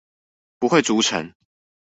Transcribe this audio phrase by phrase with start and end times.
[0.57, 1.31] 不會築城